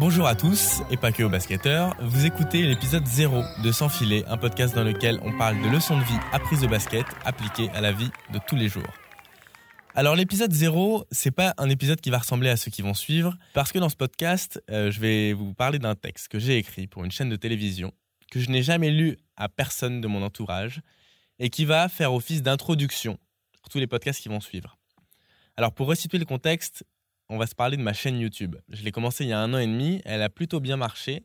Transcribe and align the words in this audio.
Bonjour 0.00 0.26
à 0.26 0.34
tous, 0.34 0.80
et 0.90 0.96
pas 0.96 1.12
que 1.12 1.22
aux 1.22 1.28
basketteurs, 1.28 1.94
vous 2.00 2.24
écoutez 2.24 2.62
l'épisode 2.62 3.06
0 3.06 3.42
de 3.62 3.70
Sans 3.70 3.90
un 4.28 4.36
podcast 4.38 4.74
dans 4.74 4.82
lequel 4.82 5.20
on 5.22 5.36
parle 5.36 5.60
de 5.60 5.68
leçons 5.68 5.98
de 5.98 6.02
vie 6.02 6.18
apprises 6.32 6.64
au 6.64 6.68
basket 6.68 7.04
appliquées 7.22 7.68
à 7.74 7.82
la 7.82 7.92
vie 7.92 8.08
de 8.32 8.40
tous 8.48 8.56
les 8.56 8.68
jours. 8.68 8.94
Alors 9.94 10.16
l'épisode 10.16 10.54
0, 10.54 11.04
c'est 11.10 11.30
pas 11.30 11.52
un 11.58 11.68
épisode 11.68 12.00
qui 12.00 12.08
va 12.08 12.16
ressembler 12.16 12.48
à 12.48 12.56
ceux 12.56 12.70
qui 12.70 12.80
vont 12.80 12.94
suivre, 12.94 13.36
parce 13.52 13.72
que 13.72 13.78
dans 13.78 13.90
ce 13.90 13.96
podcast, 13.96 14.58
euh, 14.70 14.90
je 14.90 15.00
vais 15.00 15.34
vous 15.34 15.52
parler 15.52 15.78
d'un 15.78 15.94
texte 15.94 16.28
que 16.28 16.38
j'ai 16.38 16.56
écrit 16.56 16.86
pour 16.86 17.04
une 17.04 17.10
chaîne 17.10 17.28
de 17.28 17.36
télévision, 17.36 17.92
que 18.30 18.40
je 18.40 18.48
n'ai 18.48 18.62
jamais 18.62 18.90
lu 18.90 19.18
à 19.36 19.50
personne 19.50 20.00
de 20.00 20.08
mon 20.08 20.22
entourage, 20.22 20.80
et 21.38 21.50
qui 21.50 21.66
va 21.66 21.90
faire 21.90 22.14
office 22.14 22.42
d'introduction 22.42 23.18
pour 23.60 23.68
tous 23.68 23.78
les 23.78 23.86
podcasts 23.86 24.22
qui 24.22 24.30
vont 24.30 24.40
suivre. 24.40 24.78
Alors 25.58 25.74
pour 25.74 25.88
resituer 25.88 26.16
le 26.16 26.24
contexte, 26.24 26.86
on 27.30 27.38
va 27.38 27.46
se 27.46 27.54
parler 27.54 27.76
de 27.76 27.82
ma 27.82 27.92
chaîne 27.92 28.18
YouTube. 28.18 28.56
Je 28.68 28.82
l'ai 28.82 28.90
commencé 28.90 29.24
il 29.24 29.28
y 29.30 29.32
a 29.32 29.38
un 29.38 29.54
an 29.54 29.58
et 29.58 29.66
demi, 29.66 30.02
elle 30.04 30.20
a 30.20 30.28
plutôt 30.28 30.58
bien 30.58 30.76
marché, 30.76 31.22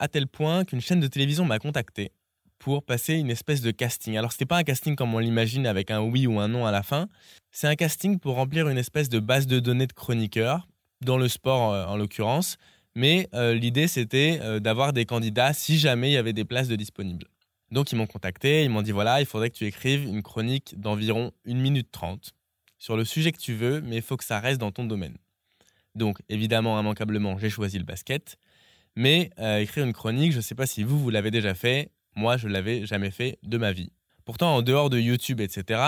à 0.00 0.08
tel 0.08 0.26
point 0.26 0.64
qu'une 0.64 0.80
chaîne 0.80 1.00
de 1.00 1.06
télévision 1.06 1.44
m'a 1.44 1.60
contacté 1.60 2.10
pour 2.58 2.82
passer 2.82 3.14
une 3.14 3.30
espèce 3.30 3.60
de 3.60 3.70
casting. 3.70 4.16
Alors 4.16 4.32
c'était 4.32 4.46
pas 4.46 4.56
un 4.56 4.64
casting 4.64 4.96
comme 4.96 5.14
on 5.14 5.20
l'imagine 5.20 5.66
avec 5.66 5.92
un 5.92 6.00
oui 6.00 6.26
ou 6.26 6.40
un 6.40 6.48
non 6.48 6.66
à 6.66 6.72
la 6.72 6.82
fin, 6.82 7.08
c'est 7.52 7.68
un 7.68 7.76
casting 7.76 8.18
pour 8.18 8.34
remplir 8.34 8.68
une 8.68 8.78
espèce 8.78 9.08
de 9.08 9.20
base 9.20 9.46
de 9.46 9.60
données 9.60 9.86
de 9.86 9.92
chroniqueurs, 9.92 10.66
dans 11.00 11.18
le 11.18 11.28
sport 11.28 11.72
euh, 11.72 11.86
en 11.86 11.96
l'occurrence, 11.96 12.56
mais 12.96 13.28
euh, 13.34 13.54
l'idée 13.54 13.86
c'était 13.86 14.40
euh, 14.42 14.58
d'avoir 14.58 14.92
des 14.92 15.06
candidats 15.06 15.52
si 15.52 15.78
jamais 15.78 16.10
il 16.10 16.14
y 16.14 16.16
avait 16.16 16.32
des 16.32 16.44
places 16.44 16.68
de 16.68 16.74
disponibles. 16.74 17.28
Donc 17.70 17.92
ils 17.92 17.96
m'ont 17.96 18.06
contacté, 18.06 18.64
ils 18.64 18.70
m'ont 18.70 18.82
dit 18.82 18.92
voilà, 18.92 19.20
il 19.20 19.26
faudrait 19.26 19.50
que 19.50 19.56
tu 19.56 19.66
écrives 19.66 20.04
une 20.04 20.22
chronique 20.22 20.74
d'environ 20.80 21.30
1 21.46 21.54
minute 21.54 21.92
30 21.92 22.32
sur 22.78 22.96
le 22.96 23.04
sujet 23.04 23.30
que 23.30 23.38
tu 23.38 23.54
veux, 23.54 23.80
mais 23.82 23.96
il 23.96 24.02
faut 24.02 24.16
que 24.16 24.24
ça 24.24 24.40
reste 24.40 24.60
dans 24.60 24.72
ton 24.72 24.84
domaine. 24.84 25.16
Donc, 25.94 26.18
évidemment, 26.28 26.78
immanquablement, 26.78 27.38
j'ai 27.38 27.50
choisi 27.50 27.78
le 27.78 27.84
basket. 27.84 28.36
Mais 28.96 29.30
euh, 29.38 29.58
écrire 29.58 29.84
une 29.84 29.92
chronique, 29.92 30.32
je 30.32 30.38
ne 30.38 30.42
sais 30.42 30.54
pas 30.54 30.66
si 30.66 30.82
vous, 30.82 30.98
vous 30.98 31.10
l'avez 31.10 31.30
déjà 31.30 31.54
fait. 31.54 31.90
Moi, 32.16 32.36
je 32.36 32.48
l'avais 32.48 32.86
jamais 32.86 33.10
fait 33.10 33.38
de 33.42 33.58
ma 33.58 33.72
vie. 33.72 33.90
Pourtant, 34.24 34.56
en 34.56 34.62
dehors 34.62 34.90
de 34.90 34.98
YouTube, 34.98 35.40
etc., 35.40 35.80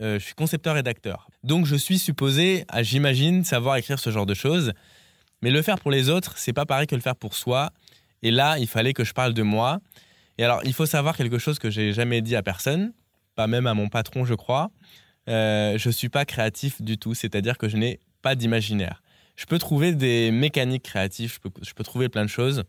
euh, 0.00 0.18
je 0.18 0.24
suis 0.24 0.34
concepteur-rédacteur. 0.34 1.28
Donc, 1.42 1.66
je 1.66 1.76
suis 1.76 1.98
supposé, 1.98 2.64
j'imagine, 2.80 3.44
savoir 3.44 3.76
écrire 3.76 3.98
ce 3.98 4.10
genre 4.10 4.26
de 4.26 4.34
choses. 4.34 4.72
Mais 5.42 5.50
le 5.50 5.62
faire 5.62 5.78
pour 5.78 5.90
les 5.90 6.08
autres, 6.08 6.38
c'est 6.38 6.52
pas 6.52 6.66
pareil 6.66 6.86
que 6.86 6.94
le 6.94 7.00
faire 7.00 7.16
pour 7.16 7.34
soi. 7.34 7.70
Et 8.22 8.30
là, 8.30 8.58
il 8.58 8.66
fallait 8.66 8.94
que 8.94 9.04
je 9.04 9.12
parle 9.12 9.34
de 9.34 9.42
moi. 9.42 9.80
Et 10.38 10.44
alors, 10.44 10.60
il 10.64 10.72
faut 10.72 10.86
savoir 10.86 11.16
quelque 11.16 11.38
chose 11.38 11.58
que 11.58 11.70
j'ai 11.70 11.92
jamais 11.92 12.20
dit 12.22 12.36
à 12.36 12.42
personne, 12.42 12.92
pas 13.34 13.46
même 13.46 13.66
à 13.66 13.74
mon 13.74 13.88
patron, 13.88 14.24
je 14.24 14.34
crois. 14.34 14.70
Euh, 15.28 15.76
je 15.78 15.90
suis 15.90 16.08
pas 16.08 16.24
créatif 16.24 16.80
du 16.82 16.98
tout, 16.98 17.14
c'est-à-dire 17.14 17.58
que 17.58 17.68
je 17.68 17.76
n'ai 17.76 18.00
pas 18.22 18.34
d'imaginaire 18.34 19.02
je 19.36 19.44
peux 19.44 19.58
trouver 19.58 19.92
des 19.92 20.30
mécaniques 20.30 20.84
créatives, 20.84 21.38
je 21.62 21.72
peux, 21.74 21.84
trouver 21.84 22.08
plein 22.08 22.24
de 22.24 22.30
choses, 22.30 22.64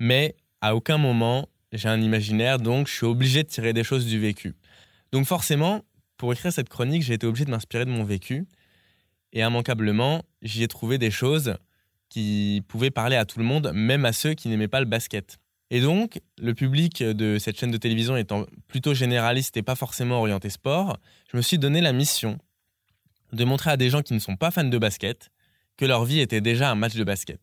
mais 0.00 0.34
à 0.60 0.74
aucun 0.74 0.98
moment 0.98 1.48
j'ai 1.72 1.88
un 1.88 2.00
imaginaire, 2.00 2.58
donc 2.58 2.86
je 2.86 2.92
suis 2.92 3.06
obligé 3.06 3.42
de 3.42 3.48
tirer 3.48 3.72
des 3.72 3.84
choses 3.84 4.06
du 4.06 4.18
vécu. 4.18 4.54
Donc 5.10 5.26
forcément, 5.26 5.82
pour 6.16 6.32
écrire 6.32 6.52
cette 6.52 6.68
chronique, 6.68 7.02
j'ai 7.02 7.14
été 7.14 7.26
obligé 7.26 7.44
de 7.44 7.50
m'inspirer 7.50 7.84
de 7.84 7.90
mon 7.90 8.04
vécu, 8.04 8.46
et 9.32 9.40
immanquablement, 9.40 10.22
j'y 10.42 10.62
ai 10.62 10.68
trouvé 10.68 10.98
des 10.98 11.10
choses 11.10 11.56
qui 12.10 12.62
pouvaient 12.68 12.90
parler 12.90 13.16
à 13.16 13.24
tout 13.24 13.38
le 13.38 13.44
monde, 13.44 13.72
même 13.74 14.04
à 14.04 14.12
ceux 14.12 14.34
qui 14.34 14.48
n'aimaient 14.48 14.68
pas 14.68 14.80
le 14.80 14.86
basket. 14.86 15.38
Et 15.70 15.80
donc, 15.80 16.20
le 16.38 16.52
public 16.52 17.02
de 17.02 17.38
cette 17.38 17.58
chaîne 17.58 17.70
de 17.70 17.78
télévision 17.78 18.14
étant 18.14 18.44
plutôt 18.68 18.92
généraliste 18.92 19.56
et 19.56 19.62
pas 19.62 19.74
forcément 19.74 20.18
orienté 20.18 20.50
sport, 20.50 20.98
je 21.30 21.38
me 21.38 21.42
suis 21.42 21.58
donné 21.58 21.80
la 21.80 21.94
mission 21.94 22.38
de 23.32 23.44
montrer 23.44 23.70
à 23.70 23.78
des 23.78 23.88
gens 23.88 24.02
qui 24.02 24.12
ne 24.12 24.18
sont 24.18 24.36
pas 24.36 24.50
fans 24.50 24.64
de 24.64 24.76
basket 24.76 25.30
que 25.76 25.84
leur 25.84 26.04
vie 26.04 26.20
était 26.20 26.40
déjà 26.40 26.70
un 26.70 26.74
match 26.74 26.94
de 26.94 27.04
basket. 27.04 27.40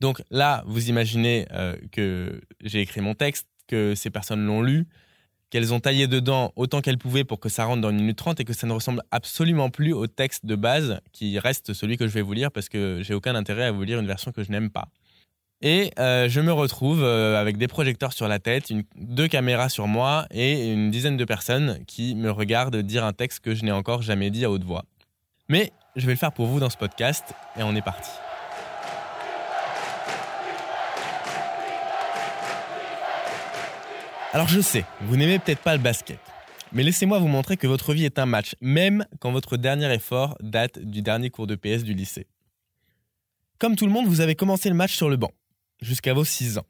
Donc 0.00 0.22
là, 0.30 0.62
vous 0.66 0.88
imaginez 0.88 1.46
euh, 1.52 1.76
que 1.92 2.40
j'ai 2.62 2.80
écrit 2.80 3.00
mon 3.00 3.14
texte, 3.14 3.46
que 3.66 3.94
ces 3.94 4.10
personnes 4.10 4.44
l'ont 4.46 4.62
lu, 4.62 4.86
qu'elles 5.50 5.74
ont 5.74 5.80
taillé 5.80 6.06
dedans 6.06 6.52
autant 6.56 6.80
qu'elles 6.80 6.98
pouvaient 6.98 7.24
pour 7.24 7.40
que 7.40 7.48
ça 7.48 7.64
rentre 7.64 7.82
dans 7.82 7.90
une 7.90 7.96
minute 7.96 8.16
trente 8.16 8.40
et 8.40 8.44
que 8.44 8.52
ça 8.52 8.66
ne 8.66 8.72
ressemble 8.72 9.02
absolument 9.10 9.68
plus 9.68 9.92
au 9.92 10.06
texte 10.06 10.46
de 10.46 10.54
base 10.54 11.00
qui 11.12 11.38
reste 11.38 11.72
celui 11.74 11.96
que 11.96 12.06
je 12.06 12.12
vais 12.12 12.22
vous 12.22 12.32
lire 12.32 12.50
parce 12.50 12.68
que 12.68 13.00
j'ai 13.02 13.14
aucun 13.14 13.34
intérêt 13.34 13.64
à 13.64 13.72
vous 13.72 13.82
lire 13.82 13.98
une 13.98 14.06
version 14.06 14.32
que 14.32 14.42
je 14.42 14.50
n'aime 14.50 14.70
pas. 14.70 14.88
Et 15.62 15.90
euh, 15.98 16.28
je 16.28 16.40
me 16.40 16.52
retrouve 16.52 17.02
euh, 17.02 17.38
avec 17.38 17.58
des 17.58 17.68
projecteurs 17.68 18.14
sur 18.14 18.28
la 18.28 18.38
tête, 18.38 18.72
deux 18.96 19.28
caméras 19.28 19.68
sur 19.68 19.86
moi 19.86 20.26
et 20.30 20.72
une 20.72 20.90
dizaine 20.90 21.18
de 21.18 21.24
personnes 21.26 21.84
qui 21.86 22.14
me 22.14 22.30
regardent 22.30 22.78
dire 22.78 23.04
un 23.04 23.12
texte 23.12 23.40
que 23.40 23.54
je 23.54 23.64
n'ai 23.64 23.72
encore 23.72 24.00
jamais 24.00 24.30
dit 24.30 24.44
à 24.44 24.50
haute 24.50 24.64
voix. 24.64 24.84
Mais 25.48 25.72
je 25.96 26.06
vais 26.06 26.12
le 26.12 26.18
faire 26.18 26.32
pour 26.32 26.46
vous 26.46 26.60
dans 26.60 26.70
ce 26.70 26.76
podcast 26.76 27.34
et 27.56 27.62
on 27.62 27.74
est 27.74 27.82
parti. 27.82 28.10
Alors 34.32 34.46
je 34.46 34.60
sais, 34.60 34.84
vous 35.00 35.16
n'aimez 35.16 35.40
peut-être 35.40 35.62
pas 35.62 35.76
le 35.76 35.82
basket, 35.82 36.20
mais 36.72 36.84
laissez-moi 36.84 37.18
vous 37.18 37.26
montrer 37.26 37.56
que 37.56 37.66
votre 37.66 37.92
vie 37.92 38.04
est 38.04 38.20
un 38.20 38.26
match, 38.26 38.54
même 38.60 39.04
quand 39.18 39.32
votre 39.32 39.56
dernier 39.56 39.92
effort 39.92 40.36
date 40.40 40.78
du 40.78 41.02
dernier 41.02 41.30
cours 41.30 41.48
de 41.48 41.56
PS 41.56 41.82
du 41.82 41.94
lycée. 41.94 42.28
Comme 43.58 43.74
tout 43.74 43.86
le 43.86 43.92
monde, 43.92 44.06
vous 44.06 44.20
avez 44.20 44.36
commencé 44.36 44.68
le 44.68 44.76
match 44.76 44.94
sur 44.94 45.10
le 45.10 45.16
banc, 45.16 45.32
jusqu'à 45.82 46.14
vos 46.14 46.24
6 46.24 46.58
ans. 46.58 46.66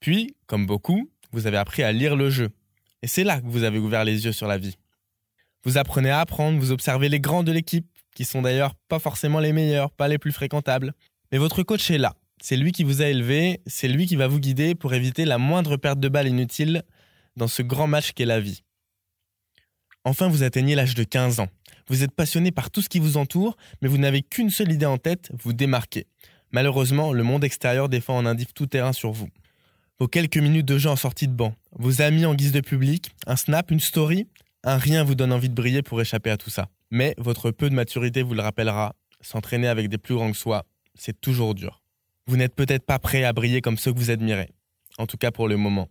Puis, 0.00 0.34
comme 0.46 0.66
beaucoup, 0.66 1.10
vous 1.30 1.46
avez 1.46 1.58
appris 1.58 1.82
à 1.82 1.92
lire 1.92 2.16
le 2.16 2.30
jeu. 2.30 2.50
Et 3.02 3.06
c'est 3.06 3.22
là 3.22 3.40
que 3.40 3.46
vous 3.46 3.64
avez 3.64 3.78
ouvert 3.78 4.04
les 4.04 4.24
yeux 4.24 4.32
sur 4.32 4.46
la 4.46 4.56
vie. 4.56 4.76
Vous 5.64 5.78
apprenez 5.78 6.10
à 6.10 6.20
apprendre, 6.20 6.58
vous 6.58 6.72
observez 6.72 7.08
les 7.08 7.20
grands 7.20 7.44
de 7.44 7.52
l'équipe, 7.52 7.86
qui 8.14 8.24
sont 8.24 8.42
d'ailleurs 8.42 8.74
pas 8.88 8.98
forcément 8.98 9.40
les 9.40 9.52
meilleurs, 9.52 9.90
pas 9.90 10.08
les 10.08 10.18
plus 10.18 10.32
fréquentables. 10.32 10.94
Mais 11.30 11.38
votre 11.38 11.62
coach 11.62 11.90
est 11.90 11.98
là. 11.98 12.14
C'est 12.42 12.56
lui 12.56 12.72
qui 12.72 12.84
vous 12.84 13.02
a 13.02 13.06
élevé, 13.06 13.60
c'est 13.66 13.88
lui 13.88 14.06
qui 14.06 14.16
va 14.16 14.26
vous 14.26 14.40
guider 14.40 14.74
pour 14.74 14.94
éviter 14.94 15.24
la 15.24 15.38
moindre 15.38 15.76
perte 15.76 16.00
de 16.00 16.08
balle 16.08 16.28
inutile 16.28 16.82
dans 17.36 17.46
ce 17.46 17.62
grand 17.62 17.86
match 17.86 18.12
qu'est 18.12 18.24
la 18.24 18.40
vie. 18.40 18.62
Enfin, 20.04 20.28
vous 20.28 20.42
atteignez 20.42 20.74
l'âge 20.74 20.94
de 20.94 21.04
15 21.04 21.40
ans. 21.40 21.48
Vous 21.88 22.02
êtes 22.02 22.12
passionné 22.12 22.50
par 22.50 22.70
tout 22.70 22.82
ce 22.82 22.88
qui 22.88 22.98
vous 22.98 23.16
entoure, 23.16 23.56
mais 23.80 23.88
vous 23.88 23.98
n'avez 23.98 24.22
qu'une 24.22 24.50
seule 24.50 24.72
idée 24.72 24.86
en 24.86 24.98
tête, 24.98 25.30
vous 25.42 25.52
démarquer. 25.52 26.06
Malheureusement, 26.50 27.12
le 27.12 27.22
monde 27.22 27.44
extérieur 27.44 27.88
défend 27.88 28.16
en 28.16 28.26
indique 28.26 28.54
tout 28.54 28.66
terrain 28.66 28.92
sur 28.92 29.12
vous. 29.12 29.28
Vos 29.98 30.08
quelques 30.08 30.36
minutes 30.36 30.66
de 30.66 30.78
jeu 30.78 30.90
en 30.90 30.96
sortie 30.96 31.28
de 31.28 31.32
banc, 31.32 31.54
vos 31.72 32.02
amis 32.02 32.26
en 32.26 32.34
guise 32.34 32.52
de 32.52 32.60
public, 32.60 33.12
un 33.26 33.36
snap, 33.36 33.70
une 33.70 33.80
story, 33.80 34.26
un 34.64 34.76
rien 34.76 35.04
vous 35.04 35.14
donne 35.14 35.32
envie 35.32 35.48
de 35.48 35.54
briller 35.54 35.82
pour 35.82 36.00
échapper 36.00 36.30
à 36.30 36.36
tout 36.36 36.50
ça. 36.50 36.68
Mais 36.92 37.14
votre 37.16 37.50
peu 37.50 37.70
de 37.70 37.74
maturité 37.74 38.22
vous 38.22 38.34
le 38.34 38.42
rappellera, 38.42 38.94
s'entraîner 39.22 39.66
avec 39.66 39.88
des 39.88 39.96
plus 39.96 40.14
grands 40.14 40.30
que 40.30 40.36
soi, 40.36 40.66
c'est 40.94 41.18
toujours 41.18 41.54
dur. 41.54 41.82
Vous 42.26 42.36
n'êtes 42.36 42.54
peut-être 42.54 42.84
pas 42.84 42.98
prêt 42.98 43.24
à 43.24 43.32
briller 43.32 43.62
comme 43.62 43.78
ceux 43.78 43.94
que 43.94 43.98
vous 43.98 44.10
admirez, 44.10 44.50
en 44.98 45.06
tout 45.06 45.16
cas 45.16 45.30
pour 45.30 45.48
le 45.48 45.56
moment. 45.56 45.88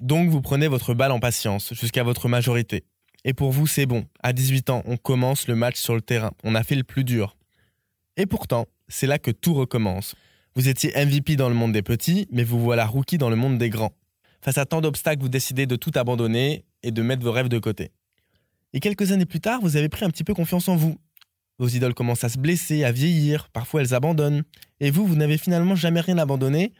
Donc 0.00 0.28
vous 0.28 0.42
prenez 0.42 0.66
votre 0.66 0.94
balle 0.94 1.12
en 1.12 1.20
patience 1.20 1.72
jusqu'à 1.74 2.02
votre 2.02 2.28
majorité. 2.28 2.82
Et 3.24 3.34
pour 3.34 3.52
vous, 3.52 3.68
c'est 3.68 3.86
bon. 3.86 4.04
À 4.20 4.32
18 4.32 4.70
ans, 4.70 4.82
on 4.86 4.96
commence 4.96 5.46
le 5.46 5.54
match 5.54 5.76
sur 5.76 5.94
le 5.94 6.02
terrain. 6.02 6.32
On 6.42 6.56
a 6.56 6.64
fait 6.64 6.74
le 6.74 6.82
plus 6.82 7.04
dur. 7.04 7.36
Et 8.16 8.26
pourtant, 8.26 8.66
c'est 8.88 9.06
là 9.06 9.20
que 9.20 9.30
tout 9.30 9.54
recommence. 9.54 10.16
Vous 10.56 10.68
étiez 10.68 10.92
MVP 10.96 11.36
dans 11.36 11.48
le 11.48 11.54
monde 11.54 11.72
des 11.72 11.82
petits, 11.82 12.26
mais 12.32 12.42
vous 12.42 12.58
voilà 12.58 12.84
rookie 12.84 13.18
dans 13.18 13.30
le 13.30 13.36
monde 13.36 13.58
des 13.58 13.70
grands. 13.70 13.92
Face 14.42 14.58
à 14.58 14.66
tant 14.66 14.80
d'obstacles, 14.80 15.22
vous 15.22 15.28
décidez 15.28 15.66
de 15.66 15.76
tout 15.76 15.92
abandonner 15.94 16.64
et 16.82 16.90
de 16.90 17.02
mettre 17.02 17.22
vos 17.22 17.32
rêves 17.32 17.48
de 17.48 17.60
côté. 17.60 17.92
Et 18.76 18.80
quelques 18.80 19.10
années 19.10 19.24
plus 19.24 19.40
tard, 19.40 19.60
vous 19.62 19.78
avez 19.78 19.88
pris 19.88 20.04
un 20.04 20.10
petit 20.10 20.22
peu 20.22 20.34
confiance 20.34 20.68
en 20.68 20.76
vous. 20.76 20.98
Vos 21.58 21.66
idoles 21.66 21.94
commencent 21.94 22.24
à 22.24 22.28
se 22.28 22.36
blesser, 22.36 22.84
à 22.84 22.92
vieillir, 22.92 23.48
parfois 23.48 23.80
elles 23.80 23.94
abandonnent. 23.94 24.42
Et 24.80 24.90
vous, 24.90 25.06
vous 25.06 25.16
n'avez 25.16 25.38
finalement 25.38 25.74
jamais 25.74 26.00
rien 26.00 26.18
abandonné, 26.18 26.74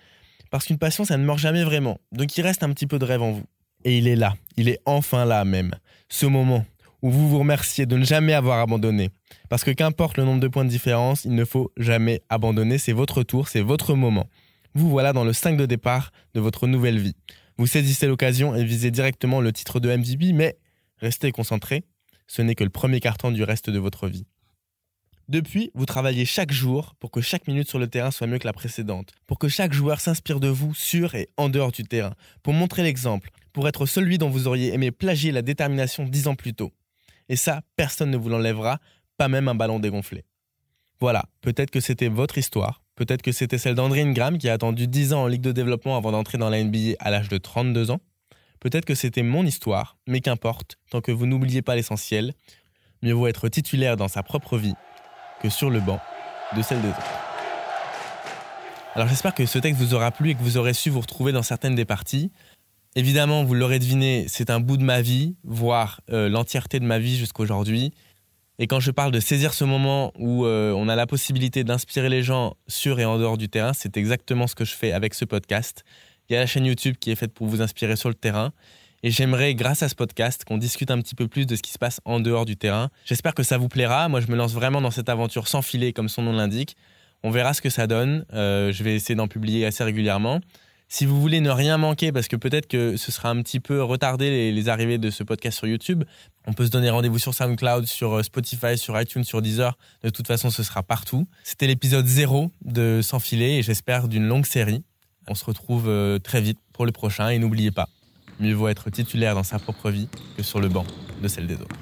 parce 0.51 0.67
qu'une 0.67 0.77
passion, 0.77 1.07
ça 1.07 1.17
ne 1.17 1.25
meurt 1.25 1.39
jamais 1.39 1.65
vraiment. 1.65 1.97
Donc 2.13 2.37
il 2.37 2.43
reste 2.43 2.63
un 2.63 2.69
petit 2.69 2.87
peu 2.87 2.99
de 2.99 3.07
rêve 3.07 3.23
en 3.23 3.33
vous. 3.33 3.45
Et 3.87 3.97
il 3.97 4.09
est 4.09 4.15
là, 4.15 4.37
il 4.59 4.69
est 4.69 4.79
enfin 4.85 5.25
là 5.25 5.43
même. 5.47 5.73
Ce 6.11 6.27
moment 6.27 6.67
où 7.01 7.11
vous 7.11 7.31
vous 7.31 7.39
remerciez 7.39 7.87
de 7.87 7.97
ne 7.97 8.05
jamais 8.05 8.35
avoir 8.35 8.59
abandonné. 8.59 9.09
Parce 9.49 9.65
que 9.65 9.71
qu'importe 9.71 10.19
le 10.19 10.25
nombre 10.25 10.41
de 10.41 10.49
points 10.49 10.67
de 10.67 10.71
différence, 10.71 11.25
il 11.25 11.35
ne 11.35 11.47
faut 11.47 11.73
jamais 11.79 12.21
abandonner. 12.29 12.77
C'est 12.77 12.93
votre 12.93 13.23
tour, 13.23 13.49
c'est 13.49 13.63
votre 13.63 13.95
moment. 13.95 14.29
Vous 14.75 14.91
voilà 14.91 15.15
dans 15.15 15.25
le 15.25 15.33
5 15.33 15.57
de 15.57 15.65
départ 15.65 16.13
de 16.35 16.41
votre 16.41 16.67
nouvelle 16.67 16.99
vie. 16.99 17.17
Vous 17.57 17.67
saisissez 17.67 18.07
l'occasion 18.07 18.55
et 18.55 18.65
visez 18.65 18.91
directement 18.91 19.41
le 19.41 19.51
titre 19.51 19.81
de 19.81 19.89
MVP, 19.97 20.35
mais 20.35 20.59
Restez 20.99 21.33
concentré, 21.33 21.85
ce 22.27 22.43
n'est 22.43 22.55
que 22.55 22.65
le 22.65 22.71
premier 22.71 23.01
carton 23.01 23.31
du 23.31 23.43
reste 23.43 23.71
de 23.71 23.79
votre 23.79 24.09
vie. 24.09 24.27
Depuis, 25.29 25.73
vous 25.75 25.87
travaillez 25.87 26.25
chaque 26.25 26.53
jour 26.53 26.95
pour 27.01 27.11
que 27.11 27.21
chaque 27.21 27.49
minute 27.49 27.69
sur 27.69 27.81
le 27.81 27.89
terrain 27.89 28.13
soit 28.13 28.29
mieux 28.29 28.39
que 28.39 28.47
la 28.47 28.53
précédente, 28.53 29.13
pour 29.27 29.41
que 29.41 29.49
chaque 29.49 29.73
joueur 29.73 30.01
s'inspire 30.01 30.39
de 30.39 30.47
vous 30.49 30.73
sur 30.73 31.17
et 31.17 31.29
en 31.37 31.49
dehors 31.49 31.73
du 31.73 31.83
terrain, 31.83 32.15
pour 32.45 32.53
montrer 32.53 32.85
l'exemple, 32.85 33.31
pour 33.53 33.67
être 33.67 33.87
celui 33.87 34.19
dont 34.19 34.31
vous 34.31 34.47
auriez 34.47 34.73
aimé 34.73 34.93
plagier 34.93 35.33
la 35.33 35.43
détermination 35.43 36.05
dix 36.05 36.29
ans 36.29 36.37
plus 36.37 36.55
tôt. 36.55 36.73
Et 37.29 37.35
ça, 37.35 37.63
personne 37.75 38.11
ne 38.11 38.17
vous 38.17 38.29
l'enlèvera, 38.29 38.79
pas 39.17 39.27
même 39.27 39.49
un 39.49 39.57
ballon 39.57 39.81
dégonflé. 39.81 40.25
Voilà, 41.01 41.25
peut-être 41.41 41.73
que 41.73 41.81
c'était 41.81 42.09
votre 42.09 42.39
histoire, 42.39 42.83
peut-être 42.95 43.23
que 43.23 43.33
c'était 43.33 43.59
celle 43.59 43.75
d'André 43.75 44.03
Ingram 44.03 44.39
qui 44.39 44.49
a 44.49 44.53
attendu 44.53 44.87
10 44.87 45.13
ans 45.13 45.25
en 45.25 45.27
Ligue 45.27 45.43
de 45.43 45.53
développement 45.53 45.97
avant 45.97 46.13
d'entrer 46.13 46.39
dans 46.39 46.51
la 46.51 46.63
NBA 46.63 46.95
à 47.01 47.11
l'âge 47.11 47.29
de 47.29 47.37
32 47.37 47.91
ans, 47.91 48.01
Peut-être 48.61 48.85
que 48.85 48.95
c'était 48.95 49.23
mon 49.23 49.45
histoire, 49.45 49.97
mais 50.07 50.21
qu'importe, 50.21 50.77
tant 50.91 51.01
que 51.01 51.13
vous 51.13 51.27
n'oubliez 51.27 51.63
pas 51.63 51.77
l'essentiel, 51.77 52.35
mieux 53.03 53.13
vaut 53.13 53.27
être 53.27 53.49
titulaire 53.49 53.97
dans 53.97 54.09
sa 54.09 54.23
propre 54.23 54.59
vie 54.59 54.75
que 55.43 55.49
sur 55.49 55.71
le 55.71 55.81
banc 55.81 56.01
de 56.57 56.63
celle 56.63 56.81
des 56.81 56.89
autres. 56.89 57.27
Alors 58.95 59.09
j'espère 59.09 59.35
que 59.35 59.45
ce 59.45 59.59
texte 59.59 59.81
vous 59.81 59.93
aura 59.95 60.11
plu 60.11 60.31
et 60.31 60.35
que 60.35 60.43
vous 60.43 60.57
aurez 60.57 60.73
su 60.73 60.89
vous 60.89 61.01
retrouver 61.01 61.33
dans 61.33 61.43
certaines 61.43 61.75
des 61.75 61.85
parties. 61.85 62.33
Évidemment, 62.95 63.45
vous 63.45 63.53
l'aurez 63.53 63.79
deviné, 63.79 64.25
c'est 64.27 64.49
un 64.49 64.59
bout 64.59 64.79
de 64.79 64.83
ma 64.83 65.03
vie, 65.03 65.37
voire 65.45 66.01
euh, 66.11 66.31
l'entièreté 66.31 66.81
de 66.81 66.87
ma 66.87 66.99
vie 66.99 67.19
jusqu'à 67.19 67.43
aujourd'hui. 67.43 67.93
Et 68.59 68.67
quand 68.67 68.81
je 68.81 68.91
parle 68.91 69.13
de 69.13 69.21
saisir 69.21 69.53
ce 69.53 69.65
moment 69.65 70.13
où 70.19 70.47
euh, 70.47 70.73
on 70.73 70.89
a 70.89 70.97
la 70.97 71.07
possibilité 71.07 71.63
d'inspirer 71.63 72.09
les 72.09 72.23
gens 72.23 72.57
sur 72.69 72.99
et 72.99 73.05
en 73.05 73.19
dehors 73.19 73.37
du 73.37 73.51
terrain, 73.51 73.75
c'est 73.75 73.99
exactement 73.99 74.47
ce 74.47 74.55
que 74.55 74.65
je 74.65 74.75
fais 74.75 74.93
avec 74.93 75.13
ce 75.13 75.27
podcast. 75.27 75.85
Il 76.29 76.35
y 76.35 76.37
a 76.37 76.41
la 76.41 76.47
chaîne 76.47 76.67
YouTube 76.67 76.97
qui 76.99 77.11
est 77.11 77.17
faite 77.17 77.33
pour 77.33 77.47
vous 77.47 77.63
inspirer 77.63 77.97
sur 77.97 78.09
le 78.09 78.15
terrain. 78.15 78.53
Et 79.03 79.11
j'aimerais, 79.11 79.55
grâce 79.55 79.83
à 79.83 79.89
ce 79.89 79.95
podcast, 79.95 80.45
qu'on 80.45 80.59
discute 80.59 80.91
un 80.91 81.01
petit 81.01 81.15
peu 81.15 81.29
plus 81.29 81.47
de 81.47 81.55
ce 81.55 81.63
qui 81.63 81.71
se 81.71 81.79
passe 81.79 82.01
en 82.05 82.19
dehors 82.19 82.45
du 82.45 82.57
terrain. 82.57 82.91
J'espère 83.05 83.35
que 83.35 83.43
ça 83.43 83.59
vous 83.59 83.69
plaira. 83.69 84.09
Moi, 84.09 84.21
je 84.21 84.27
me 84.27 84.37
lance 84.37 84.53
vraiment 84.53 84.81
dans 84.81 84.91
cette 84.91 85.09
aventure 85.09 85.49
sans 85.49 85.63
filet, 85.63 85.93
comme 85.93 86.09
son 86.09 86.23
nom 86.23 86.33
l'indique. 86.33 86.77
On 87.23 87.31
verra 87.31 87.55
ce 87.55 87.61
que 87.61 87.71
ça 87.71 87.87
donne. 87.87 88.25
Euh, 88.33 88.73
je 88.73 88.83
vais 88.83 88.95
essayer 88.95 89.15
d'en 89.15 89.29
publier 89.29 89.67
assez 89.67 89.85
régulièrement. 89.85 90.41
Si 90.89 91.05
vous 91.05 91.21
voulez 91.21 91.41
ne 91.41 91.51
rien 91.51 91.79
manquer, 91.79 92.13
parce 92.13 92.29
que 92.29 92.37
peut-être 92.37 92.69
que 92.69 92.97
ce 92.97 93.11
sera 93.11 93.29
un 93.31 93.43
petit 93.43 93.59
peu 93.59 93.83
retardé 93.83 94.53
les, 94.53 94.69
arrivées 94.69 94.99
de 94.99 95.11
ce 95.11 95.25
podcast 95.25 95.59
sur 95.59 95.67
YouTube, 95.67 96.05
on 96.47 96.53
peut 96.53 96.65
se 96.65 96.71
donner 96.71 96.91
rendez-vous 96.91 97.19
sur 97.19 97.35
SoundCloud, 97.35 97.87
sur 97.87 98.15
euh, 98.15 98.23
Spotify, 98.23 98.79
sur 98.79 99.01
iTunes, 99.01 99.25
sur 99.25 99.43
Deezer. 99.43 99.77
De 100.05 100.11
toute 100.11 100.29
façon, 100.29 100.51
ce 100.51 100.63
sera 100.63 100.85
partout. 100.85 101.27
C'était 101.43 101.67
l'épisode 101.67 102.07
0 102.07 102.53
de 102.65 103.01
Sans 103.03 103.19
filet 103.19 103.59
et 103.59 103.63
j'espère 103.63 104.07
d'une 104.07 104.27
longue 104.27 104.47
série. 104.47 104.85
On 105.29 105.35
se 105.35 105.45
retrouve 105.45 105.89
euh, 105.89 106.19
très 106.19 106.41
vite 106.41 106.59
pour 106.73 106.87
le 106.87 106.93
prochain 106.93 107.31
et 107.31 107.39
n'oubliez 107.39 107.71
pas, 107.71 107.89
mieux 108.41 108.55
vaut 108.55 108.69
être 108.69 108.91
titulaire 108.91 109.35
dans 109.35 109.43
sa 109.43 109.59
propre 109.59 109.91
vie 109.91 110.09
que 110.37 110.43
sur 110.43 110.61
le 110.61 110.69
banc 110.69 110.87
de 111.23 111.29
celle 111.29 111.47
des 111.47 111.55
autres. 111.55 111.77